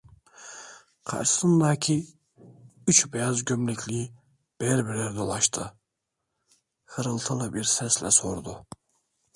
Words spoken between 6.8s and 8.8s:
hırıltılı bir sesle sordu: